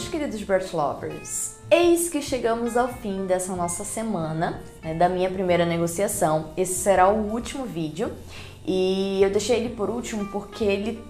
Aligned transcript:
meus 0.00 0.08
queridos 0.08 0.42
Birth 0.42 0.72
Lovers. 0.72 1.56
Eis 1.70 2.08
que 2.08 2.22
chegamos 2.22 2.74
ao 2.74 2.88
fim 2.88 3.26
dessa 3.26 3.54
nossa 3.54 3.84
semana, 3.84 4.62
né, 4.82 4.94
da 4.94 5.10
minha 5.10 5.28
primeira 5.28 5.66
negociação. 5.66 6.46
Esse 6.56 6.74
será 6.74 7.08
o 7.08 7.30
último 7.30 7.66
vídeo 7.66 8.10
e 8.66 9.22
eu 9.22 9.28
deixei 9.30 9.58
ele 9.58 9.74
por 9.74 9.90
último 9.90 10.26
porque 10.26 10.64
ele 10.64 11.04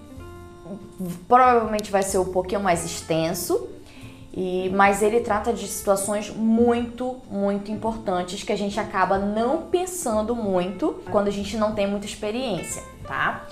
provavelmente 1.25 1.89
vai 1.89 2.03
ser 2.03 2.17
um 2.17 2.25
pouquinho 2.33 2.59
mais 2.59 2.83
extenso, 2.83 3.69
e, 4.33 4.69
mas 4.75 5.01
ele 5.01 5.21
trata 5.21 5.53
de 5.53 5.67
situações 5.67 6.29
muito, 6.29 7.15
muito 7.29 7.71
importantes 7.71 8.43
que 8.43 8.51
a 8.51 8.57
gente 8.57 8.77
acaba 8.77 9.17
não 9.17 9.63
pensando 9.63 10.35
muito 10.35 11.01
quando 11.09 11.29
a 11.29 11.31
gente 11.31 11.55
não 11.55 11.73
tem 11.73 11.87
muita 11.87 12.05
experiência, 12.05 12.83
tá? 13.07 13.47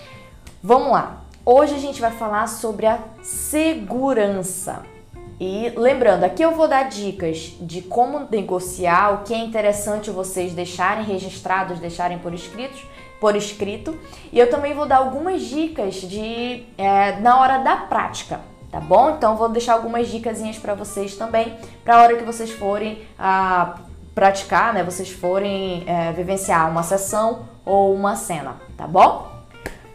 Vamos 0.61 0.91
lá. 0.91 1.21
Hoje 1.45 1.75
a 1.75 1.79
gente 1.79 2.01
vai 2.01 2.11
falar 2.11 2.47
sobre 2.47 2.85
a 2.85 2.99
segurança. 3.21 4.98
E 5.39 5.71
lembrando, 5.77 6.25
aqui 6.25 6.43
eu 6.43 6.51
vou 6.51 6.67
dar 6.67 6.89
dicas 6.89 7.53
de 7.61 7.81
como 7.81 8.27
negociar, 8.29 9.13
o 9.13 9.23
que 9.23 9.33
é 9.33 9.37
interessante 9.37 10.11
vocês 10.11 10.53
deixarem 10.53 11.05
registrados, 11.05 11.79
deixarem 11.79 12.19
por 12.19 12.33
escritos, 12.33 12.83
por 13.21 13.37
escrito. 13.37 13.97
E 14.33 14.39
eu 14.39 14.49
também 14.49 14.73
vou 14.73 14.85
dar 14.85 14.97
algumas 14.97 15.41
dicas 15.43 15.95
de 15.95 16.65
é, 16.77 17.19
na 17.21 17.39
hora 17.39 17.59
da 17.59 17.77
prática, 17.77 18.41
tá 18.69 18.81
bom? 18.81 19.11
Então 19.11 19.37
vou 19.37 19.47
deixar 19.47 19.73
algumas 19.73 20.09
dicasinhas 20.09 20.57
para 20.57 20.73
vocês 20.73 21.15
também, 21.15 21.57
para 21.85 21.95
a 21.95 22.01
hora 22.01 22.17
que 22.17 22.25
vocês 22.25 22.51
forem 22.51 23.01
a 23.17 23.77
praticar, 24.13 24.73
né? 24.73 24.83
Vocês 24.83 25.09
forem 25.09 25.85
é, 25.87 26.11
vivenciar 26.11 26.69
uma 26.69 26.83
sessão 26.83 27.47
ou 27.63 27.95
uma 27.95 28.17
cena, 28.17 28.57
tá 28.75 28.85
bom? 28.85 29.31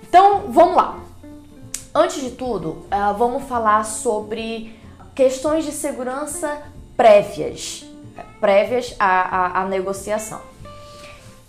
Então 0.09 0.45
vamos 0.49 0.75
lá. 0.75 1.01
Antes 1.95 2.21
de 2.21 2.31
tudo, 2.31 2.71
uh, 2.71 3.15
vamos 3.17 3.45
falar 3.45 3.85
sobre 3.85 4.75
questões 5.15 5.65
de 5.65 5.73
segurança 5.73 6.63
prévias, 6.97 7.85
prévias 8.41 8.95
à, 8.99 9.61
à, 9.61 9.63
à 9.63 9.65
negociação. 9.67 10.41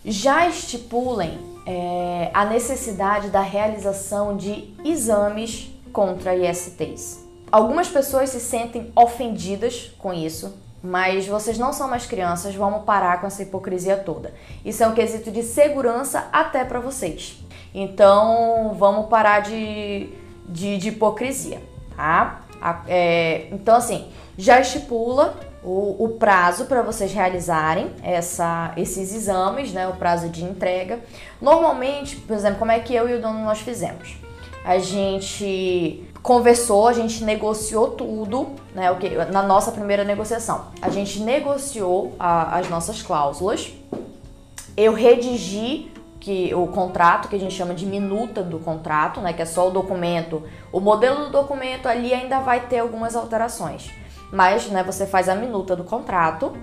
Já 0.04 0.48
estipulem 0.48 1.40
é, 1.66 2.30
a 2.34 2.46
necessidade 2.46 3.30
da 3.30 3.42
realização 3.42 4.38
de 4.38 4.74
exames 4.84 5.72
contra 5.92 6.36
ISTs. 6.36 7.26
Algumas 7.52 7.88
pessoas 7.88 8.30
se 8.30 8.40
sentem 8.40 8.92
ofendidas 8.96 9.92
com 9.98 10.14
isso, 10.14 10.54
mas 10.84 11.26
vocês 11.26 11.58
não 11.58 11.74
são 11.74 11.88
mais 11.88 12.06
crianças, 12.06 12.54
vamos 12.54 12.84
parar 12.84 13.20
com 13.20 13.26
essa 13.26 13.42
hipocrisia 13.42 13.98
toda. 13.98 14.34
Isso 14.64 14.84
é 14.84 14.88
um 14.88 14.94
quesito 14.94 15.32
de 15.32 15.42
segurança 15.42 16.28
até 16.32 16.64
para 16.64 16.80
vocês. 16.80 17.40
Então, 17.74 18.76
vamos 18.78 19.08
parar 19.08 19.40
de, 19.40 20.10
de, 20.48 20.78
de 20.78 20.90
hipocrisia, 20.90 21.62
tá? 21.96 22.45
É, 22.88 23.48
então, 23.52 23.76
assim, 23.76 24.08
já 24.38 24.60
estipula 24.60 25.36
o, 25.64 26.06
o 26.06 26.10
prazo 26.20 26.66
para 26.66 26.82
vocês 26.82 27.12
realizarem 27.12 27.92
essa, 28.04 28.72
esses 28.78 29.14
exames, 29.14 29.74
né? 29.74 29.88
O 29.88 29.94
prazo 29.94 30.30
de 30.30 30.44
entrega. 30.44 31.00
Normalmente, 31.42 32.16
por 32.18 32.36
exemplo, 32.36 32.60
como 32.60 32.72
é 32.72 32.80
que 32.80 32.94
eu 32.94 33.10
e 33.10 33.16
o 33.16 33.22
dono 33.22 33.40
nós 33.44 33.60
fizemos? 33.60 34.18
A 34.64 34.78
gente 34.78 36.08
conversou, 36.22 36.88
a 36.88 36.94
gente 36.94 37.24
negociou 37.24 37.92
tudo, 37.92 38.48
né? 38.74 38.92
O 38.92 38.98
que 38.98 39.10
na 39.10 39.44
nossa 39.44 39.72
primeira 39.72 40.04
negociação, 40.04 40.68
a 40.82 40.90
gente 40.90 41.20
negociou 41.20 42.16
a, 42.20 42.58
as 42.58 42.70
nossas 42.70 43.02
cláusulas. 43.02 43.74
Eu 44.78 44.94
redigi 44.94 45.92
que 46.26 46.52
o 46.56 46.66
contrato, 46.66 47.28
que 47.28 47.36
a 47.36 47.40
gente 47.40 47.54
chama 47.54 47.76
de 47.76 47.86
minuta 47.86 48.42
do 48.42 48.58
contrato, 48.58 49.22
né, 49.22 49.32
que 49.32 49.44
é 49.44 49.46
só 49.46 49.68
o 49.68 49.70
documento, 49.70 50.42
o 50.72 50.80
modelo 50.80 51.26
do 51.26 51.30
documento 51.30 51.88
ali 51.88 52.16
ainda 52.16 52.40
vai 52.40 52.62
ter 52.62 52.80
algumas 52.80 53.16
alterações, 53.16 53.92
mas 54.32 54.66
né, 54.72 54.82
você 54.82 55.06
faz 55.06 55.30
a 55.30 55.36
minuta 55.36 55.76
do 55.76 55.84
contrato. 55.84 56.58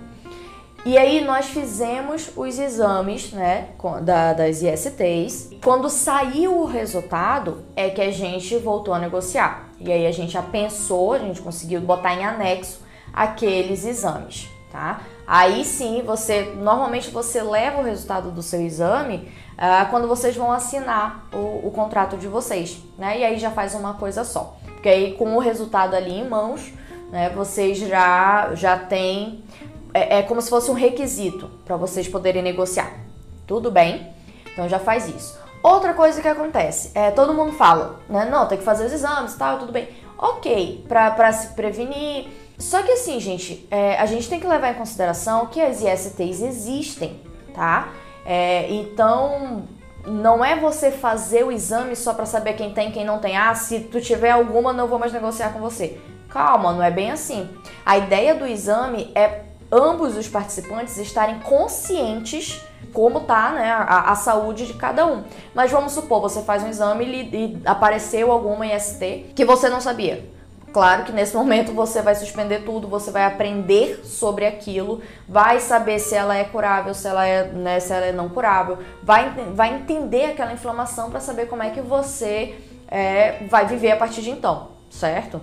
E 0.85 0.99
aí 0.99 1.25
nós 1.25 1.47
fizemos 1.47 2.33
os 2.35 2.59
exames 2.59 3.31
né, 3.31 3.69
da, 4.03 4.33
das 4.33 4.63
ISTs. 4.63 5.51
Quando 5.63 5.89
saiu 5.89 6.59
o 6.59 6.65
resultado, 6.65 7.63
é 7.77 7.89
que 7.89 8.01
a 8.01 8.11
gente 8.11 8.57
voltou 8.57 8.93
a 8.93 8.99
negociar. 8.99 9.69
E 9.79 9.93
aí 9.93 10.09
a 10.09 10.11
gente 10.11 10.33
já 10.33 10.43
pensou, 10.43 11.13
a 11.13 11.21
gente 11.21 11.41
conseguiu 11.41 11.81
botar 11.83 12.15
em 12.15 12.25
anexo 12.25 12.81
aqueles 13.13 13.85
exames, 13.85 14.49
tá? 14.73 15.03
Aí 15.27 15.65
sim, 15.65 16.03
você 16.05 16.53
normalmente 16.57 17.11
você 17.11 17.43
leva 17.43 17.81
o 17.81 17.85
resultado 17.85 18.31
do 18.31 18.43
seu 18.43 18.61
exame 18.61 19.33
uh, 19.53 19.89
quando 19.91 20.09
vocês 20.09 20.37
vão 20.37 20.51
assinar 20.51 21.27
o, 21.33 21.67
o, 21.67 21.71
contrato 21.71 22.17
de 22.17 22.27
vocês, 22.27 22.79
né? 22.99 23.19
E 23.19 23.25
aí 23.25 23.39
já 23.39 23.51
faz 23.51 23.75
uma 23.75 23.95
coisa 23.95 24.25
só. 24.25 24.57
Porque 24.65 24.89
aí 24.89 25.15
com 25.15 25.37
o 25.37 25.39
resultado 25.39 25.95
ali 25.95 26.13
em 26.13 26.29
mãos, 26.29 26.73
né, 27.11 27.31
vocês 27.31 27.79
já, 27.79 28.55
já 28.55 28.77
têm. 28.77 29.45
É, 29.95 30.19
é 30.19 30.23
como 30.23 30.41
se 30.43 30.51
fosse 30.51 30.71
um 30.71 30.75
requisito 30.75 31.51
para 31.65 31.77
vocês 31.77 32.09
poderem 32.09 32.43
negociar. 32.43 32.93
Tudo 33.47 33.71
bem? 33.71 34.13
Então 34.53 34.69
já 34.69 34.79
faz 34.79 35.09
isso. 35.09 35.39
Outra 35.63 35.95
coisa 35.95 36.21
que 36.21 36.27
acontece, 36.27 36.91
é 36.93 37.13
todo 37.13 37.33
mundo 37.33 37.53
fala, 37.53 38.01
né? 38.09 38.25
Não, 38.25 38.49
tem 38.49 38.59
que 38.59 38.65
fazer 38.65 38.85
os 38.87 38.93
exames, 38.93 39.35
tal, 39.37 39.61
tudo 39.61 39.71
bem. 39.71 39.89
Ok, 40.19 40.85
para 40.89 41.33
se 41.33 41.55
prevenir. 41.55 42.42
Só 42.63 42.81
que 42.81 42.93
assim, 42.93 43.19
gente, 43.19 43.67
é, 43.73 43.97
a 43.99 44.07
gente 44.07 44.29
tem 44.29 44.39
que 44.39 44.47
levar 44.47 44.71
em 44.71 44.75
consideração 44.75 45.47
que 45.47 45.61
as 45.61 45.83
ISTs 45.83 46.41
existem, 46.41 47.21
tá? 47.53 47.89
É, 48.25 48.73
então, 48.73 49.65
não 50.07 50.45
é 50.45 50.55
você 50.55 50.93
fazer 50.93 51.45
o 51.45 51.51
exame 51.51 51.97
só 51.97 52.15
para 52.15 52.25
saber 52.25 52.53
quem 52.53 52.73
tem 52.73 52.93
quem 52.93 53.05
não 53.05 53.19
tem. 53.19 53.37
Ah, 53.37 53.53
se 53.57 53.81
tu 53.81 54.01
tiver 54.01 54.31
alguma, 54.31 54.73
não 54.73 54.87
vou 54.87 54.97
mais 54.97 55.13
negociar 55.13 55.53
com 55.53 55.59
você. 55.59 56.01
Calma, 56.29 56.73
não 56.73 56.83
é 56.85 56.91
bem 56.91 57.11
assim. 57.11 57.51
A 57.85 57.99
ideia 57.99 58.33
do 58.37 58.47
exame 58.47 59.11
é 59.13 59.41
ambos 59.71 60.17
os 60.17 60.29
participantes 60.29 60.97
estarem 60.99 61.41
conscientes 61.41 62.63
como 62.93 63.21
tá 63.21 63.51
né, 63.53 63.73
a, 63.73 64.13
a, 64.13 64.15
saúde 64.15 64.67
de 64.67 64.75
cada 64.75 65.05
um. 65.05 65.25
Mas 65.53 65.73
vamos 65.73 65.93
supor, 65.93 66.21
você 66.21 66.43
faz 66.43 66.63
um 66.63 66.69
exame 66.69 67.05
e, 67.07 67.37
e 67.37 67.63
apareceu 67.65 68.31
alguma 68.31 68.67
IST 68.67 69.33
que 69.35 69.45
você 69.45 69.69
não 69.69 69.81
sabia. 69.81 70.32
Claro 70.73 71.05
que 71.05 71.13
nesse 71.13 71.37
momento 71.37 71.73
você 71.73 72.01
vai 72.01 72.15
suspender 72.15 72.61
tudo, 72.61 72.89
você 72.89 73.11
vai 73.11 73.25
aprender 73.27 74.01
sobre 74.05 74.47
aquilo, 74.47 75.03
vai 75.29 75.61
saber 75.61 75.99
se 75.99 76.15
ela 76.15 76.35
é 76.35 76.45
curável, 76.45 76.95
se 76.95 77.07
ela 77.07 77.27
é, 77.27 77.47
né, 77.49 77.79
se 77.79 77.93
ela 77.93 78.07
é 78.07 78.13
não 78.13 78.31
curável, 78.31 78.79
vai, 79.03 79.31
vai 79.55 79.75
entender 79.75 80.25
aquela 80.25 80.53
inflamação 80.53 81.11
para 81.11 81.21
saber 81.21 81.47
como 81.47 81.63
é 81.63 81.71
que 81.71 81.83
você 81.83 82.55
é, 82.89 83.45
vai 83.51 83.67
viver 83.67 83.91
a 83.91 83.97
partir 83.97 84.23
de 84.23 84.31
então, 84.31 84.69
certo? 84.91 85.43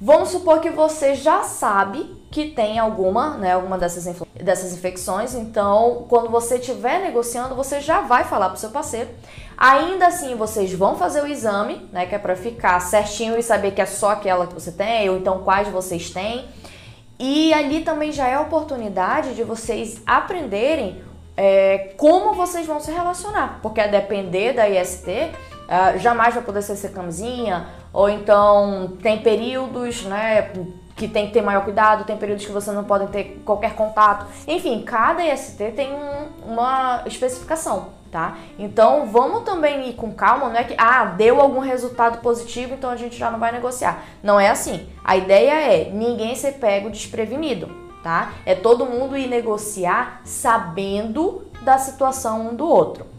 Vamos 0.00 0.28
supor 0.28 0.60
que 0.60 0.70
você 0.70 1.14
já 1.16 1.42
sabe 1.42 2.16
que 2.30 2.50
tem 2.50 2.78
alguma, 2.78 3.36
né, 3.36 3.54
alguma 3.54 3.76
dessas, 3.76 4.04
dessas 4.34 4.72
infecções, 4.72 5.34
então 5.34 6.06
quando 6.08 6.30
você 6.30 6.56
estiver 6.56 7.00
negociando, 7.00 7.56
você 7.56 7.80
já 7.80 8.02
vai 8.02 8.22
falar 8.22 8.46
para 8.46 8.54
o 8.54 8.58
seu 8.58 8.70
parceiro. 8.70 9.08
Ainda 9.56 10.06
assim, 10.06 10.36
vocês 10.36 10.72
vão 10.72 10.96
fazer 10.96 11.22
o 11.22 11.26
exame, 11.26 11.88
né, 11.90 12.06
que 12.06 12.14
é 12.14 12.18
para 12.18 12.36
ficar 12.36 12.78
certinho 12.80 13.36
e 13.36 13.42
saber 13.42 13.72
que 13.72 13.80
é 13.80 13.86
só 13.86 14.10
aquela 14.10 14.46
que 14.46 14.54
você 14.54 14.70
tem, 14.70 15.10
ou 15.10 15.16
então 15.16 15.42
quais 15.42 15.66
vocês 15.68 16.10
têm. 16.10 16.46
E 17.18 17.52
ali 17.52 17.80
também 17.80 18.12
já 18.12 18.28
é 18.28 18.34
a 18.34 18.40
oportunidade 18.40 19.34
de 19.34 19.42
vocês 19.42 20.00
aprenderem 20.06 21.02
é, 21.36 21.94
como 21.96 22.34
vocês 22.34 22.66
vão 22.66 22.78
se 22.78 22.92
relacionar, 22.92 23.58
porque 23.62 23.80
a 23.80 23.88
depender 23.88 24.52
da 24.52 24.68
IST, 24.68 25.32
ah, 25.68 25.96
jamais 25.98 26.34
vai 26.34 26.42
poder 26.42 26.62
ser 26.62 26.88
camisinha, 26.92 27.66
ou 27.92 28.08
então 28.08 28.96
tem 29.02 29.18
períodos, 29.18 30.02
né, 30.04 30.50
que 30.96 31.06
tem 31.06 31.26
que 31.26 31.32
ter 31.32 31.42
maior 31.42 31.62
cuidado, 31.62 32.04
tem 32.04 32.16
períodos 32.16 32.44
que 32.44 32.52
você 32.52 32.72
não 32.72 32.84
pode 32.84 33.06
ter 33.08 33.40
qualquer 33.44 33.74
contato. 33.74 34.26
Enfim, 34.46 34.82
cada 34.82 35.24
IST 35.24 35.72
tem 35.76 35.92
um, 35.92 36.52
uma 36.52 37.02
especificação, 37.06 37.90
tá? 38.10 38.36
Então 38.58 39.06
vamos 39.06 39.44
também 39.44 39.90
ir 39.90 39.92
com 39.92 40.12
calma, 40.12 40.48
não 40.48 40.56
é 40.56 40.64
que 40.64 40.74
ah, 40.76 41.04
deu 41.04 41.40
algum 41.40 41.60
resultado 41.60 42.18
positivo, 42.20 42.74
então 42.74 42.90
a 42.90 42.96
gente 42.96 43.16
já 43.16 43.30
não 43.30 43.38
vai 43.38 43.52
negociar. 43.52 44.02
Não 44.22 44.40
é 44.40 44.48
assim. 44.48 44.88
A 45.04 45.16
ideia 45.16 45.52
é 45.52 45.90
ninguém 45.90 46.34
ser 46.34 46.52
pego 46.54 46.90
desprevenido, 46.90 47.70
tá? 48.02 48.32
É 48.44 48.54
todo 48.54 48.84
mundo 48.84 49.16
ir 49.16 49.28
negociar 49.28 50.20
sabendo 50.24 51.46
da 51.62 51.78
situação 51.78 52.48
um 52.48 52.56
do 52.56 52.66
outro. 52.66 53.17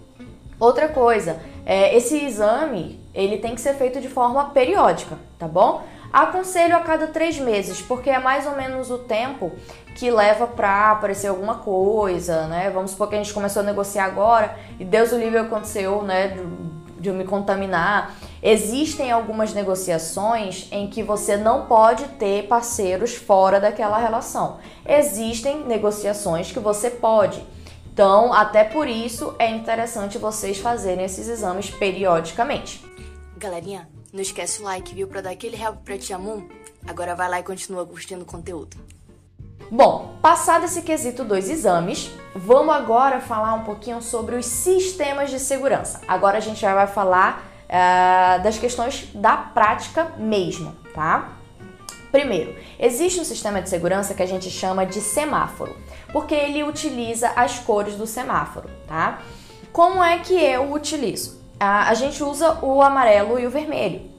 Outra 0.60 0.90
coisa, 0.90 1.40
é, 1.66 1.96
esse 1.96 2.18
exame 2.18 3.00
ele 3.14 3.38
tem 3.38 3.56
que 3.56 3.62
ser 3.62 3.74
feito 3.76 4.02
de 4.02 4.10
forma 4.10 4.50
periódica, 4.50 5.18
tá 5.38 5.48
bom? 5.48 5.84
Aconselho 6.12 6.76
a 6.76 6.80
cada 6.80 7.08
três 7.08 7.40
meses, 7.40 7.82
porque 7.82 8.10
é 8.10 8.20
mais 8.20 8.46
ou 8.46 8.56
menos 8.56 8.90
o 8.90 8.98
tempo 8.98 9.52
que 9.96 10.10
leva 10.10 10.48
para 10.48 10.92
aparecer 10.92 11.28
alguma 11.28 11.56
coisa, 11.56 12.48
né? 12.48 12.72
Vamos 12.72 12.92
supor 12.92 13.10
que 13.10 13.16
a 13.16 13.18
gente 13.20 13.34
começou 13.34 13.62
a 13.62 13.66
negociar 13.66 14.06
agora 14.06 14.58
e 14.80 14.86
Deus 14.86 15.12
o 15.12 15.18
livre 15.18 15.38
aconteceu, 15.38 16.02
né? 16.02 16.30
De, 16.30 17.02
de 17.02 17.10
eu 17.10 17.14
me 17.14 17.24
contaminar. 17.24 18.16
Existem 18.42 19.12
algumas 19.12 19.54
negociações 19.54 20.68
em 20.72 20.88
que 20.88 21.04
você 21.04 21.38
não 21.38 21.68
pode 21.68 22.06
ter 22.10 22.48
parceiros 22.48 23.14
fora 23.14 23.60
daquela 23.60 23.98
relação. 23.98 24.58
Existem 24.88 25.66
negociações 25.66 26.52
que 26.52 26.60
você 26.60 26.90
pode. 26.90 27.44
Então, 27.92 28.34
até 28.34 28.64
por 28.64 28.88
isso 28.88 29.36
é 29.38 29.50
interessante 29.50 30.18
vocês 30.18 30.58
fazerem 30.58 31.06
esses 31.06 31.28
exames 31.28 31.70
periodicamente. 31.70 32.84
Galerinha, 33.38 33.90
não 34.14 34.22
esquece 34.22 34.62
o 34.62 34.64
like, 34.64 34.96
viu? 34.96 35.08
Pra 35.08 35.22
dar 35.22 35.32
aquele 35.32 35.62
help 35.62 35.84
pra 35.84 35.98
Tia 35.98 36.18
Moon. 36.18 36.48
Agora 36.88 37.16
vai 37.16 37.30
lá 37.30 37.40
e 37.40 37.44
continua 37.44 37.86
curtindo 37.86 38.24
o 38.24 38.26
conteúdo. 38.26 38.78
Bom, 39.72 40.16
passado 40.22 40.66
esse 40.66 40.82
quesito 40.82 41.24
dos 41.24 41.48
exames, 41.48 42.10
vamos 42.34 42.74
agora 42.74 43.20
falar 43.20 43.54
um 43.54 43.64
pouquinho 43.64 44.02
sobre 44.02 44.36
os 44.36 44.46
sistemas 44.46 45.30
de 45.30 45.40
segurança. 45.40 46.02
Agora 46.08 46.38
a 46.38 46.42
gente 46.42 46.60
já 46.60 46.74
vai 46.74 46.88
falar 46.88 47.46
uh, 47.66 48.42
das 48.42 48.58
questões 48.58 49.10
da 49.14 49.38
prática 49.38 50.12
mesmo, 50.18 50.76
tá? 50.94 51.34
Primeiro, 52.12 52.56
existe 52.80 53.20
um 53.20 53.24
sistema 53.24 53.62
de 53.62 53.70
segurança 53.70 54.16
que 54.16 54.24
a 54.24 54.26
gente 54.26 54.50
chama 54.50 54.88
de 54.88 55.00
semáforo, 55.00 55.78
porque 56.12 56.34
ele 56.34 56.64
utiliza 56.64 57.32
as 57.36 57.60
cores 57.60 57.96
do 57.96 58.08
semáforo, 58.08 58.70
tá? 58.88 59.20
Como 59.72 60.04
é 60.04 60.18
que 60.20 60.34
eu 60.34 60.72
utilizo? 60.74 61.40
A, 61.60 61.94
gente 61.94 62.24
usa 62.24 62.58
o 62.62 62.82
amarelo 62.82 63.40
e 63.40 63.46
o 63.46 63.50
vermelho. 63.50 64.10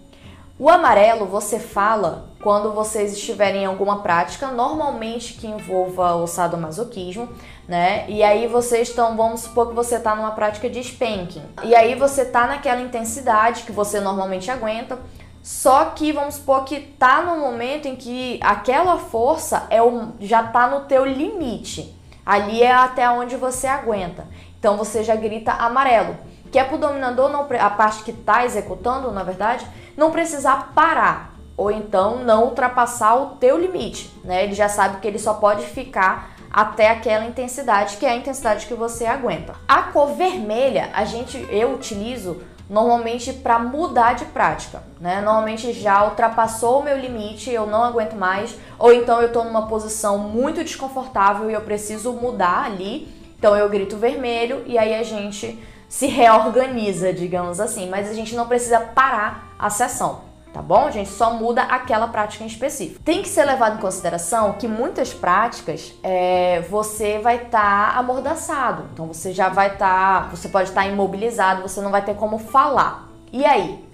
O 0.59 0.69
amarelo 0.69 1.25
você 1.25 1.59
fala 1.59 2.29
quando 2.43 2.73
vocês 2.73 3.15
estiverem 3.15 3.63
em 3.63 3.67
alguma 3.67 4.03
prática, 4.03 4.49
normalmente 4.49 5.35
que 5.35 5.47
envolva 5.47 6.15
o 6.17 6.27
sadomasoquismo, 6.27 7.29
né? 7.67 8.05
E 8.09 8.23
aí 8.23 8.47
vocês 8.47 8.89
estão, 8.89 9.17
vamos 9.17 9.41
supor 9.41 9.69
que 9.69 9.75
você 9.75 9.97
está 9.97 10.15
numa 10.15 10.33
prática 10.33 10.69
de 10.69 10.81
spanking. 10.81 11.43
E 11.65 11.75
aí 11.75 11.95
você 11.95 12.25
tá 12.25 12.47
naquela 12.47 12.81
intensidade 12.81 13.63
que 13.63 13.73
você 13.73 14.01
normalmente 14.01 14.51
aguenta, 14.51 14.99
só 15.43 15.87
que 15.87 16.13
vamos 16.13 16.35
supor 16.35 16.65
que 16.65 16.81
tá 16.81 17.23
no 17.23 17.41
momento 17.41 17.87
em 17.87 17.97
que 17.97 18.39
aquela 18.43 18.99
força 18.99 19.67
é 19.71 19.83
o, 19.83 20.13
já 20.21 20.43
tá 20.43 20.69
no 20.69 20.83
teu 20.83 21.05
limite. 21.05 21.97
Ali 22.25 22.63
é 22.63 22.73
até 22.73 23.09
onde 23.11 23.37
você 23.37 23.67
aguenta. 23.67 24.29
Então 24.59 24.77
você 24.77 25.03
já 25.03 25.17
grita 25.17 25.53
amarelo, 25.53 26.17
que 26.53 26.59
é 26.59 26.65
pro 26.65 26.77
dominador 26.77 27.31
não 27.31 27.47
a 27.59 27.71
parte 27.71 28.05
que 28.05 28.13
tá 28.13 28.45
executando, 28.45 29.11
na 29.11 29.23
verdade, 29.23 29.67
não 29.97 30.11
precisar 30.11 30.73
parar 30.75 31.35
ou 31.57 31.71
então 31.71 32.25
não 32.25 32.45
ultrapassar 32.45 33.15
o 33.17 33.27
teu 33.37 33.59
limite, 33.59 34.11
né? 34.25 34.45
Ele 34.45 34.55
já 34.55 34.69
sabe 34.69 35.01
que 35.01 35.07
ele 35.07 35.19
só 35.19 35.35
pode 35.35 35.67
ficar 35.67 36.35
até 36.51 36.91
aquela 36.91 37.25
intensidade 37.25 37.97
que 37.97 38.07
é 38.07 38.11
a 38.11 38.17
intensidade 38.17 38.67
que 38.67 38.75
você 38.75 39.07
aguenta. 39.07 39.55
A 39.69 39.83
cor 39.83 40.15
vermelha, 40.15 40.91
a 40.93 41.05
gente 41.05 41.37
eu 41.51 41.75
utilizo 41.75 42.43
normalmente 42.71 43.33
para 43.33 43.59
mudar 43.59 44.15
de 44.15 44.25
prática, 44.27 44.81
né? 45.01 45.21
Normalmente 45.21 45.73
já 45.73 46.05
ultrapassou 46.05 46.79
o 46.79 46.85
meu 46.85 46.97
limite, 46.97 47.51
eu 47.51 47.67
não 47.67 47.83
aguento 47.83 48.15
mais, 48.15 48.57
ou 48.79 48.93
então 48.93 49.21
eu 49.21 49.27
estou 49.27 49.45
numa 49.45 49.67
posição 49.67 50.19
muito 50.19 50.63
desconfortável 50.63 51.51
e 51.51 51.53
eu 51.53 51.61
preciso 51.63 52.13
mudar 52.13 52.65
ali, 52.65 53.09
então 53.37 53.57
eu 53.57 53.69
grito 53.69 53.97
vermelho 53.97 54.63
e 54.67 54.79
aí 54.79 54.95
a 54.95 55.03
gente 55.03 55.61
se 55.89 56.07
reorganiza, 56.07 57.13
digamos 57.13 57.59
assim, 57.59 57.91
mas 57.91 58.09
a 58.09 58.15
gente 58.15 58.37
não 58.37 58.47
precisa 58.47 58.79
parar 58.79 59.53
a 59.59 59.69
sessão 59.69 60.30
tá 60.53 60.61
bom? 60.61 60.91
Gente 60.91 61.11
só 61.11 61.33
muda 61.33 61.63
aquela 61.63 62.09
prática 62.09 62.45
em 62.45 62.47
específico. 62.47 63.03
Tem 63.03 63.23
que 63.23 63.29
ser 63.29 63.45
levado 63.45 63.79
em 63.79 63.81
consideração 63.81 64.53
que 64.55 64.67
muitas 64.67 65.13
práticas 65.13 65.93
é, 66.03 66.61
você 66.63 67.19
vai 67.19 67.37
estar 67.45 67.93
tá 67.93 67.99
amordaçado, 67.99 68.87
então 68.93 69.07
você 69.07 69.33
já 69.33 69.49
vai 69.49 69.73
estar, 69.73 70.25
tá, 70.25 70.29
você 70.29 70.49
pode 70.49 70.69
estar 70.69 70.83
tá 70.83 70.89
imobilizado, 70.89 71.63
você 71.63 71.81
não 71.81 71.91
vai 71.91 72.05
ter 72.05 72.15
como 72.15 72.39
falar. 72.39 73.09
E 73.33 73.45
aí? 73.45 73.85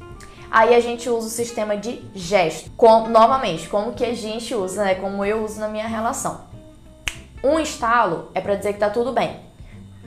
Aí 0.50 0.74
a 0.74 0.80
gente 0.80 1.08
usa 1.10 1.26
o 1.26 1.30
sistema 1.30 1.76
de 1.76 2.02
gesto. 2.14 2.70
Com, 2.76 3.08
novamente, 3.08 3.68
como 3.68 3.92
que 3.92 4.04
a 4.04 4.14
gente 4.14 4.54
usa, 4.54 4.84
né? 4.84 4.94
Como 4.94 5.24
eu 5.24 5.44
uso 5.44 5.60
na 5.60 5.68
minha 5.68 5.86
relação. 5.86 6.42
Um 7.42 7.58
estalo 7.58 8.30
é 8.34 8.40
para 8.40 8.54
dizer 8.54 8.72
que 8.72 8.78
tá 8.78 8.88
tudo 8.88 9.12
bem. 9.12 9.45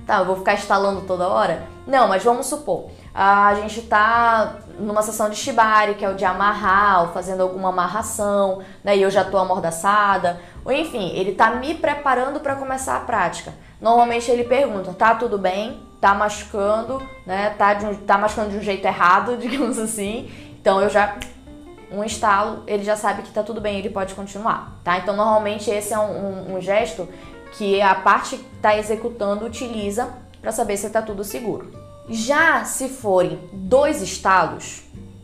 Tá, 0.09 0.17
eu 0.17 0.25
vou 0.25 0.38
ficar 0.38 0.56
estalando 0.56 1.01
toda 1.01 1.27
hora? 1.27 1.67
Não, 1.85 2.07
mas 2.07 2.23
vamos 2.23 2.47
supor, 2.47 2.89
a 3.13 3.53
gente 3.53 3.83
tá 3.83 4.56
numa 4.79 5.03
sessão 5.03 5.29
de 5.29 5.35
shibari, 5.35 5.94
que 5.94 6.03
é 6.03 6.09
o 6.09 6.15
de 6.15 6.25
amarrar, 6.25 7.01
ou 7.03 7.07
fazendo 7.09 7.41
alguma 7.41 7.69
amarração, 7.69 8.63
né? 8.83 8.97
E 8.97 9.03
eu 9.03 9.11
já 9.11 9.23
tô 9.23 9.38
amordaçada, 9.38 10.41
ou 10.65 10.71
enfim, 10.71 11.11
ele 11.13 11.33
tá 11.33 11.51
me 11.51 11.75
preparando 11.75 12.39
para 12.39 12.56
começar 12.56 12.95
a 12.95 13.01
prática. 13.01 13.53
Normalmente 13.79 14.31
ele 14.31 14.45
pergunta: 14.45 14.91
"Tá 14.94 15.13
tudo 15.13 15.38
bem? 15.38 15.79
Tá 16.01 16.15
machucando, 16.15 17.00
né? 17.23 17.51
Tá 17.51 17.75
de 17.75 17.85
um, 17.85 17.94
tá 17.94 18.17
machucando 18.17 18.50
de 18.50 18.57
um 18.57 18.63
jeito 18.63 18.88
errado, 18.88 19.38
digamos 19.38 19.77
assim". 19.77 20.27
Então 20.59 20.81
eu 20.81 20.89
já 20.89 21.17
um 21.91 22.03
estalo, 22.03 22.63
ele 22.65 22.83
já 22.83 22.95
sabe 22.95 23.21
que 23.21 23.31
tá 23.31 23.44
tudo 23.44 23.61
bem, 23.61 23.77
ele 23.77 23.89
pode 23.89 24.15
continuar, 24.15 24.79
tá? 24.83 24.97
Então 24.97 25.15
normalmente 25.15 25.69
esse 25.69 25.94
é 25.94 26.00
um, 26.00 26.51
um, 26.51 26.56
um 26.56 26.61
gesto 26.61 27.07
que 27.54 27.81
a 27.81 27.96
parte 27.96 28.38
que 28.38 28.56
está 28.56 28.78
executando 28.78 29.46
utiliza 29.46 30.10
para 30.42 30.51
saber 30.51 30.78
se 30.78 30.88
está 30.88 31.01
tudo 31.01 31.24
seguro. 31.24 31.72
Já 32.10 32.63
se 32.63 32.90
forem 32.90 33.40
dois 33.51 34.01
estalos, 34.01 34.84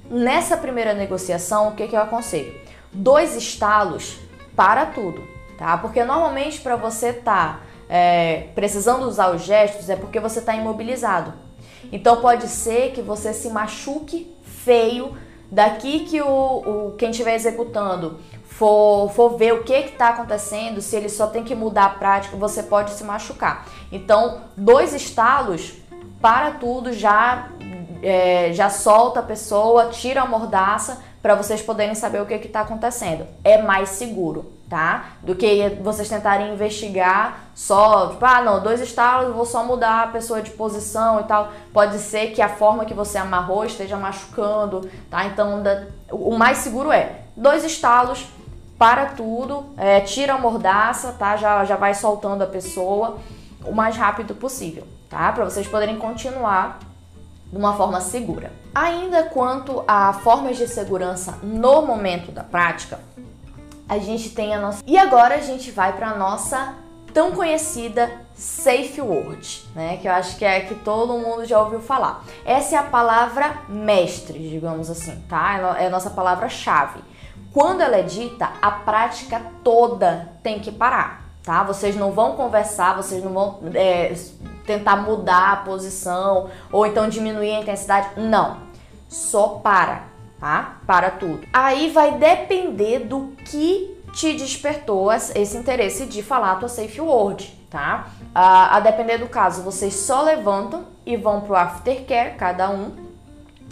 nessa 0.10 0.56
primeira 0.56 0.94
negociação, 0.94 1.69
o 1.69 1.72
que, 1.75 1.88
que 1.88 1.95
eu 1.95 2.01
aconselho? 2.01 2.54
Dois 2.92 3.36
estalos 3.36 4.18
para 4.56 4.86
tudo, 4.86 5.24
tá? 5.57 5.77
Porque 5.77 6.04
normalmente 6.04 6.62
para 6.62 6.75
você 6.75 7.10
estar 7.10 7.57
tá, 7.57 7.62
é, 7.89 8.48
precisando 8.56 9.07
usar 9.07 9.33
os 9.33 9.44
gestos 9.44 9.89
é 9.89 9.95
porque 9.95 10.19
você 10.19 10.39
está 10.39 10.56
imobilizado. 10.56 11.33
Então 11.92 12.21
pode 12.21 12.48
ser 12.48 12.92
que 12.92 13.01
você 13.01 13.33
se 13.33 13.50
machuque 13.50 14.33
feio 14.44 15.18
daqui 15.51 16.01
que 16.01 16.21
o, 16.21 16.28
o 16.28 16.95
quem 16.98 17.12
estiver 17.12 17.36
executando 17.36 18.19
for, 18.57 19.10
for 19.10 19.38
ver 19.38 19.54
o 19.54 19.63
que 19.63 19.74
está 19.74 20.10
acontecendo, 20.10 20.81
se 20.81 20.96
ele 20.96 21.10
só 21.10 21.28
tem 21.28 21.44
que 21.44 21.54
mudar 21.54 21.86
a 21.86 21.90
prática, 21.90 22.38
você 22.38 22.63
pode 22.63 22.92
se 22.92 23.04
machucar. 23.04 23.66
Então, 23.92 24.42
dois 24.56 24.94
estalos 24.94 25.74
para 26.22 26.52
tudo, 26.52 26.94
já, 26.94 27.50
é, 28.02 28.54
já 28.54 28.69
solta 28.69 29.19
a 29.19 29.24
pessoa, 29.24 29.90
tira 29.90 30.22
a 30.22 30.25
mordaça 30.25 31.04
para 31.22 31.36
vocês 31.36 31.62
poderem 31.62 31.96
saber 31.96 32.22
o 32.22 32.25
que 32.25 32.36
está 32.36 32.62
acontecendo. 32.62 33.28
É 33.44 33.62
mais 33.62 33.90
seguro, 33.90 34.50
tá? 34.69 35.06
Do 35.22 35.36
que 35.36 35.78
vocês 35.81 36.07
tentarem 36.07 36.54
investigar 36.54 37.40
só, 37.54 38.12
tipo, 38.12 38.24
ah, 38.25 38.42
não, 38.42 38.63
dois 38.63 38.80
estalos, 38.80 39.36
vou 39.36 39.46
só 39.46 39.66
mudar 39.66 40.04
a 40.04 40.07
pessoa 40.07 40.42
de 40.42 40.52
posição 40.52 41.19
e 41.19 41.24
tal. 41.24 41.52
Pode 41.74 41.98
ser 41.98 42.28
que 42.28 42.42
a 42.42 42.50
forma 42.50 42.86
que 42.86 42.94
você 42.94 43.18
amarrou 43.18 43.66
esteja 43.66 43.98
machucando, 43.98 44.90
tá? 45.10 45.25
Então, 45.25 45.62
o 46.10 46.38
mais 46.38 46.60
seguro 46.60 46.92
é 46.92 47.22
dois 47.36 47.66
estalos, 47.66 48.28
para 48.77 49.07
tudo, 49.07 49.66
é, 49.77 50.01
tira 50.01 50.33
a 50.33 50.38
mordaça, 50.38 51.13
tá? 51.13 51.38
Já, 51.38 51.63
já 51.66 51.75
vai 51.75 51.94
soltando 51.94 52.44
a 52.44 52.48
pessoa 52.48 53.18
o 53.63 53.74
mais 53.74 53.95
rápido 53.95 54.36
possível, 54.36 54.88
tá? 55.10 55.31
Para 55.31 55.45
vocês 55.45 55.68
poderem 55.68 55.98
continuar 55.98 56.80
de 57.51 57.57
uma 57.57 57.75
forma 57.75 58.01
segura. 58.01 58.51
Ainda 58.74 59.24
quanto 59.24 59.83
a 59.88 60.14
formas 60.14 60.57
de 60.57 60.68
segurança 60.68 61.40
no 61.42 61.81
momento 61.81 62.31
da 62.31 62.44
prática, 62.44 62.99
a 63.88 63.97
gente 63.97 64.30
tem 64.31 64.54
a 64.54 64.59
nossa. 64.59 64.83
E 64.85 64.97
agora 64.97 65.35
a 65.35 65.42
gente 65.42 65.71
vai 65.71 65.94
para 65.94 66.09
a 66.09 66.18
nossa 66.18 66.73
tão 67.14 67.31
conhecida 67.31 68.11
Safe 68.35 68.99
Word, 68.99 69.64
né? 69.73 69.97
Que 69.97 70.07
eu 70.07 70.11
acho 70.11 70.38
que 70.38 70.44
é 70.44 70.59
que 70.59 70.76
todo 70.76 71.14
mundo 71.14 71.45
já 71.45 71.61
ouviu 71.61 71.80
falar. 71.80 72.26
Essa 72.44 72.76
é 72.76 72.78
a 72.78 72.83
palavra 72.83 73.61
mestre, 73.69 74.38
digamos 74.38 74.90
assim, 74.90 75.23
tá? 75.30 75.78
É 75.80 75.88
a 75.88 75.90
nossa 75.90 76.09
palavra-chave. 76.09 76.99
Quando 77.56 77.80
ela 77.80 77.95
é 77.95 78.02
dita, 78.02 78.52
a 78.62 78.69
prática 78.69 79.42
toda 79.64 80.30
tem 80.44 80.59
que 80.59 80.74
parar, 80.74 81.24
tá? 81.42 81.64
Vocês 81.64 81.95
não 81.95 82.12
vão 82.12 82.35
conversar, 82.35 82.97
vocês 82.97 83.24
não 83.24 83.31
vão 83.31 83.59
é, 83.74 84.14
tentar 84.66 84.97
mudar 84.97 85.54
a 85.54 85.56
posição 85.56 86.50
ou 86.69 86.85
então 86.85 87.07
diminuir 87.07 87.56
a 87.56 87.62
intensidade. 87.62 88.09
Não, 88.18 88.57
só 89.07 89.47
para, 89.64 90.04
tá? 90.38 90.80
Para 90.85 91.12
tudo. 91.12 91.47
Aí 91.54 91.92
vai 91.92 92.18
depender 92.18 93.00
do 93.00 93.33
que 93.45 94.04
te 94.14 94.33
despertou 94.33 95.09
esse 95.14 95.56
interesse 95.56 96.07
de 96.07 96.21
falar 96.21 96.52
a 96.52 96.56
tua 96.56 96.68
safe 96.68 97.00
word, 97.00 97.57
tá? 97.69 98.09
A, 98.33 98.76
a 98.76 98.80
depender 98.81 99.18
do 99.18 99.30
caso, 99.30 99.62
vocês 99.62 99.95
só 99.95 100.24
levantam 100.24 100.88
e 101.06 101.16
vão 101.16 101.40
pro 101.40 101.56
aftercare, 101.56 102.35
cada 102.35 102.69
um, 102.69 102.92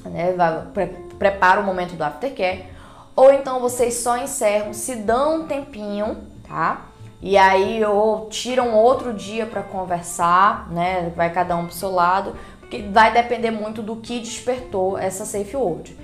né? 0.06 0.32
Vai, 0.32 0.68
pre, 0.74 0.86
prepara 1.20 1.60
o 1.60 1.66
momento 1.66 1.96
do 1.98 2.04
aftercare 2.06 2.72
ou 3.16 3.32
então 3.32 3.60
vocês 3.60 3.96
só 3.96 4.18
encerram, 4.18 4.74
se 4.74 4.96
dão 4.96 5.42
um 5.42 5.48
tempinho, 5.48 6.18
tá? 6.48 6.88
E 7.22 7.38
aí 7.38 7.84
ou 7.86 8.28
tiram 8.28 8.76
outro 8.76 9.14
dia 9.14 9.46
para 9.46 9.64
conversar, 9.64 10.70
né? 10.72 11.12
Vai 11.16 11.32
cada 11.32 11.56
um 11.56 11.66
pro 11.68 11.76
seu 11.76 11.92
lado, 11.92 12.36
porque 12.60 12.82
vai 12.82 13.14
depender 13.14 13.52
muito 13.52 13.82
do 13.82 13.96
que 13.96 14.20
despertou 14.20 14.98
essa 14.98 15.26
safe 15.26 15.56
word. 15.56 15.98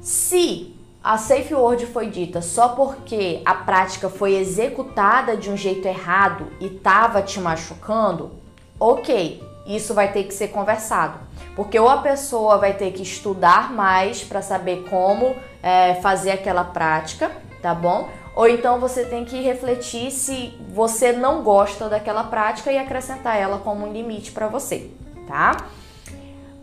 Se 0.00 0.76
a 1.02 1.16
safe 1.16 1.54
word 1.54 1.86
foi 1.86 2.08
dita 2.08 2.42
só 2.42 2.68
porque 2.68 3.40
a 3.44 3.54
prática 3.54 4.08
foi 4.08 4.34
executada 4.34 5.36
de 5.36 5.50
um 5.50 5.56
jeito 5.56 5.88
errado 5.88 6.48
e 6.60 6.68
tava 6.68 7.22
te 7.22 7.40
machucando, 7.40 8.30
ok, 8.78 9.42
isso 9.66 9.94
vai 9.94 10.12
ter 10.12 10.24
que 10.24 10.34
ser 10.34 10.48
conversado. 10.48 11.18
Porque 11.58 11.76
ou 11.76 11.88
a 11.88 11.96
pessoa 11.96 12.56
vai 12.56 12.74
ter 12.74 12.92
que 12.92 13.02
estudar 13.02 13.72
mais 13.72 14.22
para 14.22 14.40
saber 14.40 14.84
como 14.88 15.34
é, 15.60 15.96
fazer 15.96 16.30
aquela 16.30 16.62
prática, 16.62 17.32
tá 17.60 17.74
bom? 17.74 18.08
Ou 18.36 18.46
então 18.46 18.78
você 18.78 19.04
tem 19.04 19.24
que 19.24 19.42
refletir 19.42 20.12
se 20.12 20.56
você 20.72 21.10
não 21.10 21.42
gosta 21.42 21.88
daquela 21.88 22.22
prática 22.22 22.70
e 22.70 22.78
acrescentar 22.78 23.36
ela 23.36 23.58
como 23.58 23.88
um 23.88 23.92
limite 23.92 24.30
para 24.30 24.46
você, 24.46 24.88
tá? 25.26 25.56